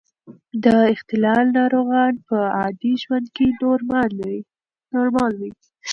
د 0.63 0.65
اختلال 0.93 1.45
ناروغان 1.59 2.13
په 2.27 2.37
عادي 2.57 2.93
ژوند 3.03 3.27
کې 3.35 3.45
نورمال 4.93 5.31
وي. 5.39 5.51